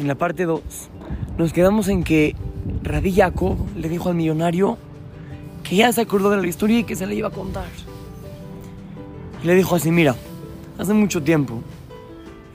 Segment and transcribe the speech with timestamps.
[0.00, 0.60] en la parte 2,
[1.36, 2.34] nos quedamos en que
[2.82, 4.78] Rabí Jacob le dijo al millonario
[5.62, 7.68] que ya se acordó de la historia y que se le iba a contar.
[9.42, 10.16] Y le dijo así, mira,
[10.78, 11.60] hace mucho tiempo,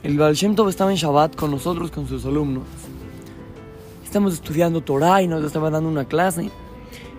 [0.02, 2.64] el Baal Shem Tov estaba en Shabbat con nosotros, con sus alumnos.
[4.04, 6.50] Estamos estudiando Torah y nos estaba dando una clase.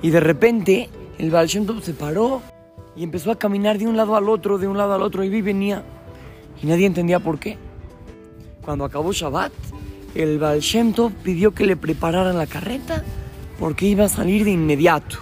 [0.01, 2.41] Y de repente, el Baal Shem Tov se paró
[2.95, 5.41] y empezó a caminar de un lado al otro, de un lado al otro, y
[5.41, 5.83] venía.
[6.61, 7.57] Y nadie entendía por qué.
[8.63, 9.51] Cuando acabó Shabbat,
[10.17, 13.03] el Baal Shem Tov pidió que le prepararan la carreta
[13.59, 15.17] porque iba a salir de inmediato.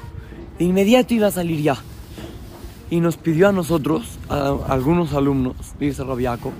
[0.57, 1.77] De inmediato iba a salir ya.
[2.89, 6.53] Y nos pidió a nosotros, a algunos alumnos, dice Rabiaco,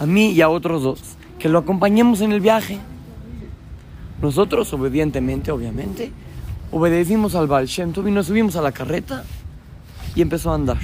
[0.00, 1.02] a mí y a otros dos,
[1.38, 2.78] que lo acompañemos en el viaje.
[4.22, 6.10] Nosotros, obedientemente, obviamente,
[6.72, 9.24] obedecimos al Baal Shem Tov y nos subimos a la carreta
[10.14, 10.78] y empezó a andar.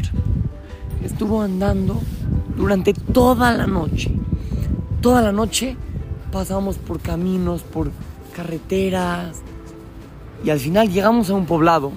[1.02, 2.02] Estuvo andando
[2.54, 4.10] durante toda la noche.
[5.00, 5.76] Toda la noche
[6.34, 7.92] pasamos por caminos, por
[8.34, 9.40] carreteras
[10.44, 11.92] y al final llegamos a un poblado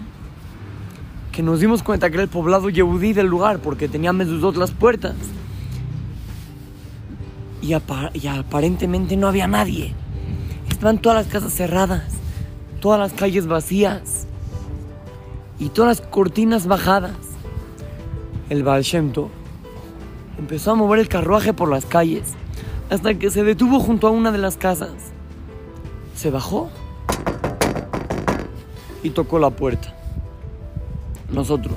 [1.32, 4.70] que nos dimos cuenta que era el poblado Yehudí del lugar porque tenía dos las
[4.70, 5.16] puertas
[7.64, 9.96] y, aparentemente no había nadie.
[10.70, 12.04] Estaban todas las casas cerradas,
[12.80, 14.28] todas las calles vacías
[15.58, 17.18] y todas las cortinas bajadas.
[18.52, 18.86] El Baal
[20.38, 22.36] empezó a mover el carruaje por las calles
[22.90, 24.92] hasta que se detuvo junto a una de las casas.
[26.16, 26.70] Se bajó
[29.04, 29.94] y tocó la puerta.
[31.32, 31.76] Nosotros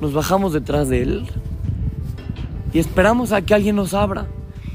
[0.00, 1.26] nos bajamos detrás de él
[2.72, 4.26] y esperamos a que alguien nos abra.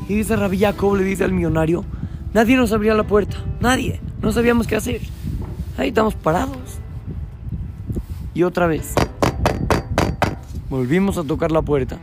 [0.08, 1.84] Y dice Rabbi Jacob, le dice al millonario,
[2.34, 5.02] nadie nos abría la puerta, nadie, no sabíamos qué hacer.
[5.78, 6.80] Ahí estamos parados.
[8.34, 8.94] Y otra vez,
[10.70, 11.98] volvimos a tocar la puerta.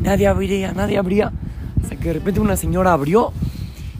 [0.00, 1.32] Y nadie abría, nadie abría.
[1.82, 3.32] Hasta que de repente una señora abrió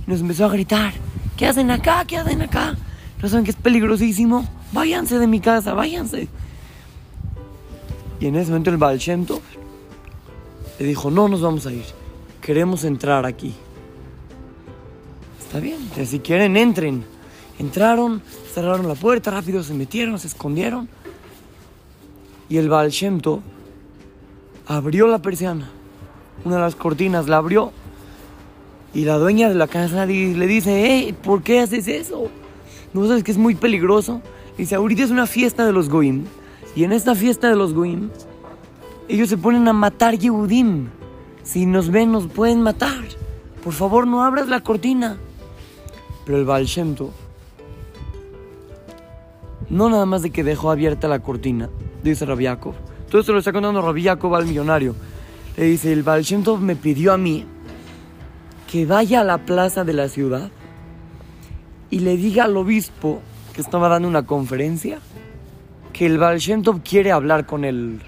[0.06, 0.92] y nos empezó a gritar,
[1.36, 2.04] ¿qué hacen acá?
[2.06, 2.76] ¿Qué hacen acá?
[3.22, 4.48] ¿No saben que es peligrosísimo?
[4.72, 6.28] Váyanse de mi casa, váyanse.
[8.20, 9.00] Y en ese momento el Baal
[10.78, 11.84] le dijo, no nos vamos a ir
[12.48, 13.54] queremos entrar aquí.
[15.38, 17.04] Está bien, si quieren, entren.
[17.58, 18.22] Entraron,
[18.54, 20.88] cerraron la puerta, rápido se metieron, se escondieron.
[22.48, 22.90] Y el Baal
[24.66, 25.70] abrió la persiana,
[26.44, 27.72] una de las cortinas, la abrió.
[28.94, 32.28] Y la dueña de la casa le dice, hey, ¿por qué haces eso?
[32.92, 34.22] ¿No sabes que es muy peligroso?
[34.56, 36.24] Dice, ahorita es una fiesta de los Goim.
[36.74, 38.10] Y en esta fiesta de los Goim,
[39.08, 40.88] ellos se ponen a matar Yehudim.
[41.42, 43.04] Si nos ven, nos pueden matar.
[43.62, 45.18] Por favor, no abras la cortina.
[46.24, 46.66] Pero el Baal
[49.70, 51.68] no nada más de que dejó abierta la cortina,
[52.02, 52.74] dice Rabiakov.
[53.10, 54.94] Todo esto lo está contando Rabiakov al millonario.
[55.58, 56.24] Le dice, el Baal
[56.60, 57.44] me pidió a mí
[58.70, 60.52] que vaya a la plaza de la ciudad
[61.90, 63.20] y le diga al obispo
[63.52, 65.00] que estaba dando una conferencia
[65.92, 66.38] que el Baal
[66.88, 68.00] quiere hablar con él.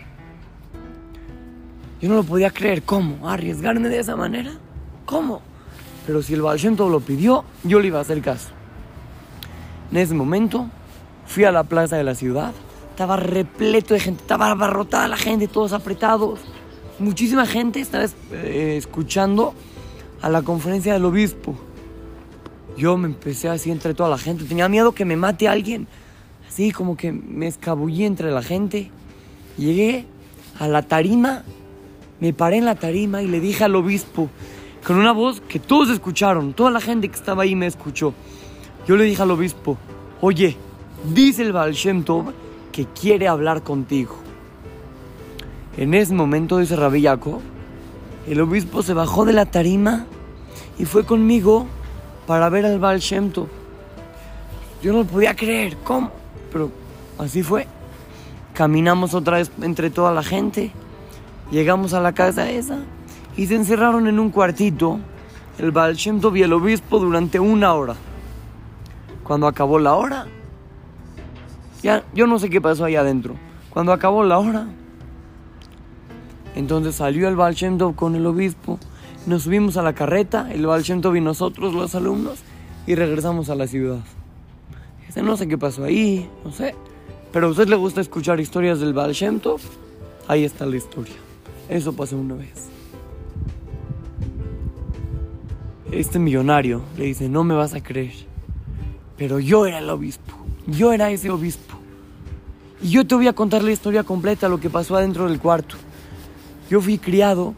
[2.01, 2.85] Yo no lo podía creer.
[2.85, 3.29] ¿Cómo?
[3.29, 4.53] ¿Arriesgarme de esa manera?
[5.05, 5.43] ¿Cómo?
[6.07, 8.51] Pero si el Baal lo pidió, yo le iba a hacer caso.
[9.91, 10.69] En ese momento,
[11.27, 12.53] fui a la plaza de la ciudad.
[12.91, 16.39] Estaba repleto de gente, estaba abarrotada la gente, todos apretados.
[17.01, 19.55] Muchísima gente estaba eh, escuchando
[20.23, 21.57] a la conferencia del obispo.
[22.77, 24.45] Yo me empecé así entre toda la gente.
[24.45, 25.89] Tenía miedo que me mate alguien.
[26.49, 28.91] Así como que me escabullí entre la gente.
[29.57, 30.07] Llegué
[30.59, 31.45] a la tarima
[32.21, 34.29] me paré en la tarima y le dije al obispo,
[34.87, 38.13] con una voz que todos escucharon, toda la gente que estaba ahí me escuchó.
[38.87, 39.79] Yo le dije al obispo,
[40.21, 40.57] oye,
[41.15, 41.75] dice el Baal
[42.05, 42.33] Tov
[42.73, 44.17] que quiere hablar contigo.
[45.81, 47.05] En ese momento, dice Rabbi
[48.29, 50.07] el obispo se bajó de la tarima
[50.79, 51.67] y fue conmigo
[52.27, 53.01] para ver al Baal.
[53.01, 53.49] Yo
[54.85, 56.13] no lo podía creer, ¿cómo?
[56.53, 56.71] Pero
[57.19, 57.67] así fue.
[58.55, 60.71] Caminamos otra vez entre toda la gente
[61.51, 62.79] Llegamos a la casa esa
[63.37, 65.01] y se encerraron en un cuartito
[65.59, 67.97] el Baal Shem y el obispo durante una hora.
[69.25, 70.27] Cuando acabó la hora,
[71.83, 73.35] ya yo no sé qué pasó ahí adentro.
[73.71, 74.67] Cuando acabó la hora,
[76.55, 77.57] entonces salió el Baal
[77.97, 78.79] con el obispo,
[79.27, 82.41] nos subimos a la carreta, el Baal Shem y nosotros, los alumnos,
[82.87, 84.01] y regresamos a la ciudad.
[85.23, 86.75] no sé qué pasó ahí, no sé.
[87.33, 89.15] Pero a usted le gusta escuchar historias del Baal
[90.27, 91.15] ahí está la historia.
[91.69, 92.69] Eso pasó una vez.
[95.93, 98.15] Este millonario le dice, no me vas a creer,
[99.17, 100.35] pero yo era el obispo,
[100.67, 101.77] yo era ese obispo.
[102.83, 105.77] Y yo te voy a contar la historia completa, lo que pasó adentro del cuarto.
[106.71, 107.55] Yo fui criado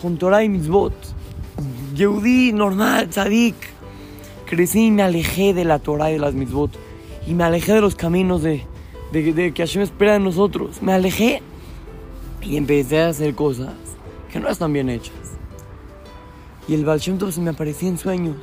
[0.00, 0.94] con Torah y Mitzvot,
[1.94, 3.54] Yehudi normal, tzadik.
[4.46, 6.70] crecí y me alejé de la Torah y de las mitzvot.
[7.26, 8.64] Y me alejé de los caminos de,
[9.12, 10.82] de, que Hashem espera de nosotros.
[10.82, 11.42] Me alejé
[12.42, 13.74] y empecé a hacer cosas
[14.32, 15.14] que no están bien hechas.
[16.68, 18.36] Y el Baal Shem se me aparecía en sueños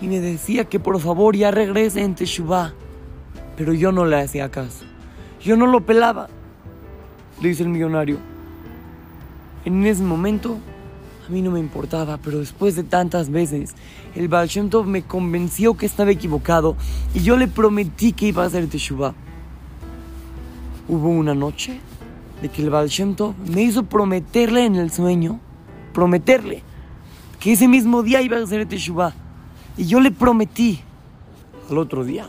[0.00, 2.72] y me decía que por favor ya regrese en Teshuvah.
[3.56, 4.84] Pero yo no le hacía caso.
[5.40, 6.28] Yo no lo pelaba,
[7.40, 8.33] le dice el millonario.
[9.64, 10.58] En ese momento
[11.26, 13.74] a mí no me importaba, pero después de tantas veces,
[14.14, 16.76] el Baal Tov me convenció que estaba equivocado
[17.14, 19.14] y yo le prometí que iba a hacer Teshuvah.
[20.86, 21.80] Hubo una noche
[22.42, 25.40] de que el Baal Tov me hizo prometerle en el sueño,
[25.94, 26.62] prometerle,
[27.40, 29.14] que ese mismo día iba a hacer Teshuvah.
[29.78, 30.80] Y yo le prometí
[31.70, 32.28] al otro día.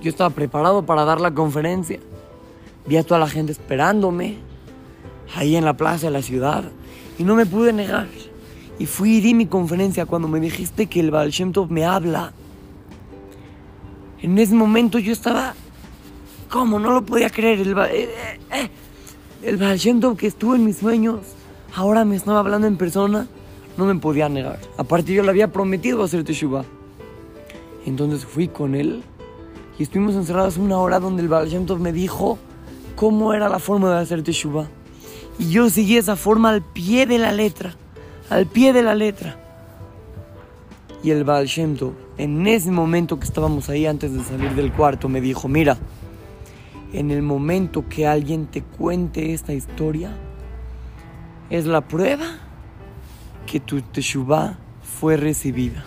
[0.00, 2.00] Yo estaba preparado para dar la conferencia.
[2.86, 4.38] Vi a toda la gente esperándome
[5.34, 6.64] ahí en la plaza de la ciudad
[7.18, 8.08] y no me pude negar.
[8.78, 11.84] Y fui y di mi conferencia cuando me dijiste que el Baal Shem Tov me
[11.84, 12.32] habla.
[14.20, 15.54] En ese momento yo estaba...
[16.50, 16.78] ¿Cómo?
[16.78, 17.60] No lo podía creer.
[17.60, 18.70] El, eh, eh, eh.
[19.42, 21.20] el Baal Shem Tov que estuvo en mis sueños,
[21.74, 23.28] ahora me estaba hablando en persona.
[23.76, 24.60] No me podía negar.
[24.76, 26.64] Aparte yo le había prometido hacer Teshuvah.
[27.86, 29.02] Entonces fui con él
[29.78, 32.38] y estuvimos encerrados una hora donde el Baal Shem Tov me dijo
[32.96, 34.68] cómo era la forma de hacer Teshuvah.
[35.38, 37.74] Y yo seguí esa forma al pie de la letra,
[38.30, 39.38] al pie de la letra.
[41.02, 41.76] Y el Baal Shem
[42.16, 45.76] en ese momento que estábamos ahí antes de salir del cuarto, me dijo, mira,
[46.92, 50.16] en el momento que alguien te cuente esta historia,
[51.50, 52.26] es la prueba
[53.46, 55.84] que tu Teshuvah fue recibida.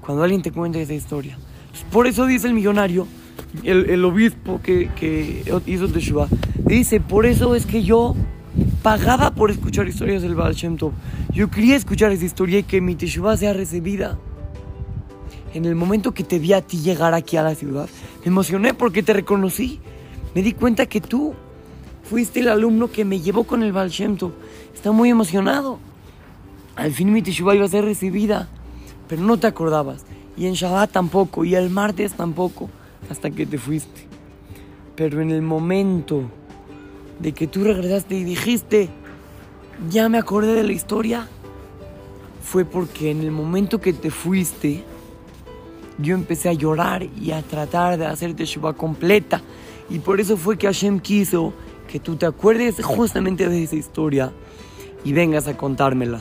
[0.00, 1.38] Cuando alguien te cuenta esa historia.
[1.90, 3.06] Por eso dice el millonario,
[3.62, 6.28] el, el obispo que, que hizo Teshuvah,
[6.64, 8.14] dice, por eso es que yo
[8.84, 10.92] pagaba por escuchar historias del Baal Shem Tov.
[11.32, 14.18] Yo quería escuchar esa historia y que mi Teshuvah sea recibida.
[15.54, 17.88] En el momento que te vi a ti llegar aquí a la ciudad,
[18.22, 19.80] me emocioné porque te reconocí.
[20.34, 21.32] Me di cuenta que tú
[22.02, 24.32] fuiste el alumno que me llevó con el Baal Shem Tov.
[24.92, 25.78] Muy emocionado.
[26.76, 28.50] Al fin mi Teshuvah iba a ser recibida,
[29.08, 30.04] pero no te acordabas.
[30.36, 32.68] Y en Shabbat tampoco, y el martes tampoco,
[33.08, 34.06] hasta que te fuiste.
[34.94, 36.28] Pero en el momento
[37.18, 38.90] de que tú regresaste y dijiste,
[39.90, 41.28] ya me acordé de la historia,
[42.42, 44.84] fue porque en el momento que te fuiste,
[45.98, 49.40] yo empecé a llorar y a tratar de hacer Teshuvah completa.
[49.88, 51.52] Y por eso fue que Hashem quiso
[51.88, 54.32] que tú te acuerdes justamente de esa historia
[55.04, 56.20] y vengas a contármela.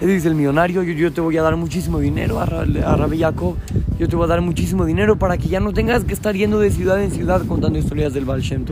[0.00, 3.18] Le dice el millonario, yo, yo te voy a dar muchísimo dinero a, a Rabbi
[3.18, 3.56] Jacob,
[3.98, 6.60] yo te voy a dar muchísimo dinero para que ya no tengas que estar yendo
[6.60, 8.64] de ciudad en ciudad contando historias del Baal Shem.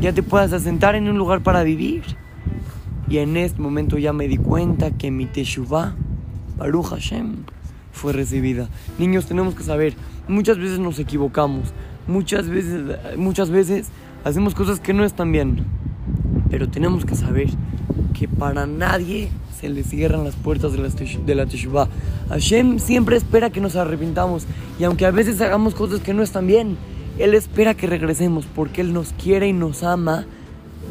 [0.00, 2.02] Ya te puedas asentar en un lugar para vivir.
[3.08, 5.94] Y en este momento ya me di cuenta que mi Teshuvah,
[6.58, 7.44] Baruch Hashem,
[7.92, 8.68] fue recibida.
[8.98, 9.94] Niños, tenemos que saber,
[10.28, 11.72] muchas veces nos equivocamos,
[12.06, 13.88] muchas veces, muchas veces
[14.24, 15.64] hacemos cosas que no están bien.
[16.50, 17.48] Pero tenemos que saber
[18.12, 21.88] que para nadie se le cierran las puertas de la, de la.
[22.28, 24.46] Hashem siempre espera que nos arrepintamos
[24.78, 26.76] y aunque a veces hagamos cosas que no están bien,
[27.18, 30.26] Él espera que regresemos porque Él nos quiere y nos ama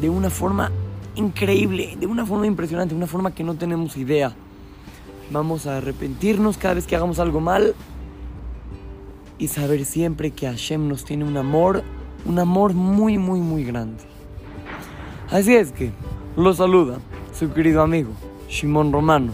[0.00, 0.72] de una forma
[1.14, 4.34] increíble, de una forma impresionante, de una forma que no tenemos idea.
[5.30, 7.74] Vamos a arrepentirnos cada vez que hagamos algo mal
[9.38, 11.82] y saber siempre que Hashem nos tiene un amor,
[12.24, 14.02] un amor muy, muy, muy grande.
[15.30, 15.92] Así es que
[16.36, 16.98] lo saluda
[17.32, 18.10] su querido amigo
[18.48, 19.32] Shimon Romano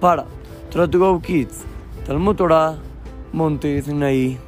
[0.00, 0.26] para
[0.70, 1.64] Try Go Kids,
[2.06, 2.76] Talmud Torah,
[3.32, 4.38] Monte Sinaí.